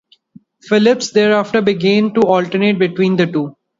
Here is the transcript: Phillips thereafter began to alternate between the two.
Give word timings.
Phillips 0.67 1.11
thereafter 1.11 1.61
began 1.61 2.11
to 2.15 2.21
alternate 2.21 2.79
between 2.79 3.15
the 3.17 3.27
two. 3.27 3.55